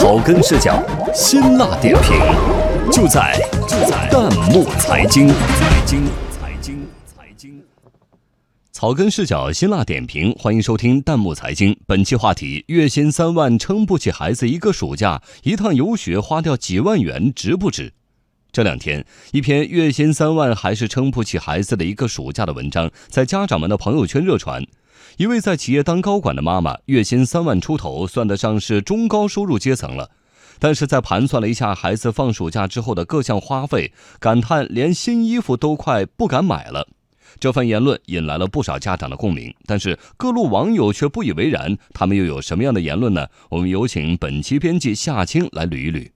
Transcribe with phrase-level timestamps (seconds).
[0.00, 0.82] 草根视角，
[1.14, 2.16] 辛辣点评，
[2.90, 5.28] 就在就在弹幕财经。
[5.28, 7.62] 财经财经财经。
[8.72, 11.76] 草根视角，辛辣点评，欢迎收听弹幕财经。
[11.86, 17.92] 本期话题：月薪三万撑不起孩子一个暑假，一趟游学花掉几万元，值不值？
[18.50, 24.64] 这两天，一篇月薪三万还是撑不起孩子的一个暑假的文章，在家长们的朋友圈热传。
[25.16, 30.10] 一位在企业当高管的妈妈，月薪三万出头，算得上是中高收入阶层了。
[30.58, 36.86] 但是在盘算了一下孩子放暑假之后的各项花费，感叹连新衣服都快不敢买了。
[37.38, 41.78] 这番言论引来了不少家长的共鸣，但是各路网友却不以为然。
[41.94, 43.26] 他们又有什么样的言论呢？
[43.48, 46.10] 我们有请本期编辑夏青来捋一捋。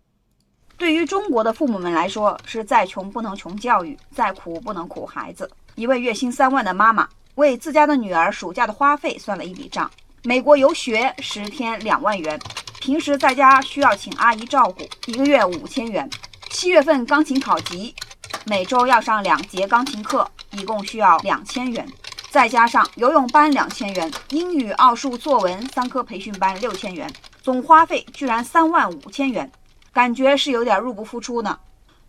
[0.77, 5.49] 对于中国的父母们来说，是再穷不能穷教育，再苦不能苦孩子。
[5.77, 7.09] 一位月薪三万的妈妈。
[7.37, 9.91] 为自家的女儿暑假的花费算了一笔账：
[10.23, 12.39] 美国游学十天两万元，
[12.81, 16.09] 平时在家需要请阿姨照顾，一个月五千元。
[16.51, 17.93] 七月份钢琴考级，
[18.47, 21.85] 每周要上两节钢琴课，一共需要两千元。
[22.31, 29.51] 再加上游泳班两千元，英语、奥数、作文三科培训班六千元，总花费居然三万五千元，
[29.93, 31.59] 感觉是有点入不敷出呢。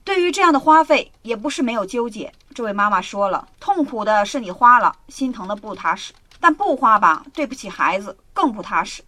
[0.05, 2.31] 对于这样的花费，也不是没有纠结。
[2.53, 9.01] 这位妈妈说了，痛苦的是你花了，心疼的不踏实；但不花吧，对不起孩子，更不踏实。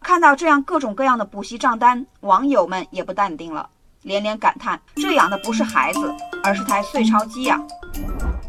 [0.00, 3.70] 看到这样各种各样的补习账单，网友们也不淡定了，
[4.02, 7.60] 连连感叹：这养的不是孩子，而是台碎钞机呀！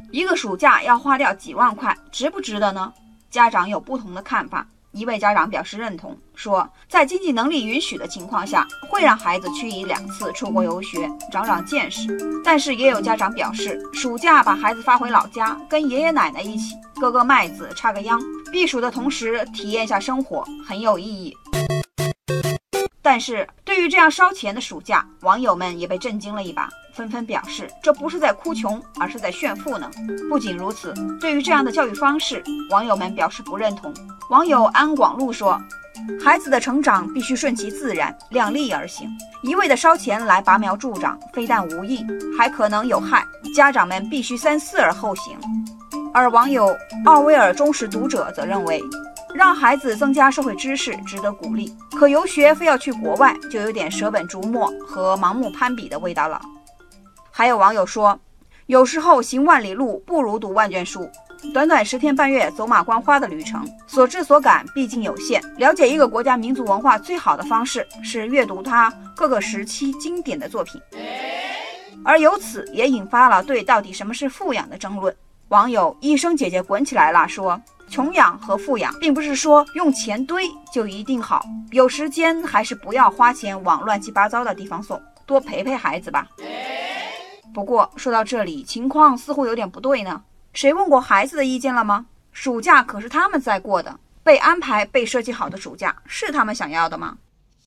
[0.10, 2.92] 一个暑假要花掉几万块，值不值得呢？
[3.30, 4.66] 家长有不同的看法。
[4.92, 12.18] 一位家长表示认同，说在经济能力允许的情况下，会让孩子去一两次出国游学，长长见识。
[12.44, 18.20] 但是也有家长表示，暑假把孩子发回老家，跟爷爷奶奶一起割个麦子、插个秧，
[18.52, 21.34] 避暑的同时体验一下生活，很有意义。
[23.12, 29.92] 但是对于这样烧钱的暑假，网友们也被震惊了一把，纷纷表示这不是在哭穷，而是在炫富呢。
[30.30, 33.94] 不仅如此，对于这样的教育方式，网友们表示不认同。
[34.30, 35.62] 网友安广路说
[36.24, 39.10] ：“孩子的成长必须顺其自然，量力而行，
[39.44, 42.06] 一味的烧钱来拔苗助长，非但无益，
[42.38, 43.28] 还可能有害。
[43.54, 45.38] 家长们必须三思而后行。”
[46.14, 48.82] 而网友奥威尔忠实读者则认为。
[49.34, 56.42] 让孩子增加社会知识值得鼓励，可游学非要去国外，就有点舍本逐末和盲目攀比的味道了。
[57.32, 58.20] 还有网友说，
[58.66, 61.10] 有时候行万里路不如读万卷书。
[61.54, 65.42] 短短十天半月走马观花的旅程，所知所感毕竟有限。
[65.58, 70.80] 了解一个国家民族文化最好的方式是阅读它各个时期经典的作品，
[72.04, 75.16] 而由此也引发了对到底什么是富养的争论。
[75.52, 77.62] 网友一生姐姐滚起来了，说。
[77.90, 81.46] 穷养和富养，并不是说用钱堆就一定好。
[81.72, 86.26] 有时间还是不要花钱往乱七八糟的地方送，多陪陪孩子吧。
[87.54, 90.24] 不过说到这里，情况似乎有点不对呢。
[90.54, 92.06] 谁问过孩子的意见了吗？
[92.32, 97.18] 暑假可是他们在过的，被安排、被设计好的暑假是他们想要的吗？